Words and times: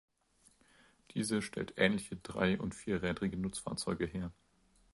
Diese 1.11 1.43
stellte 1.43 1.75
ähnliche 1.77 2.15
drei- 2.15 2.57
und 2.59 2.73
vierrädrige 2.73 3.37
Nutzfahrzeuge 3.37 4.07
her. 4.07 4.33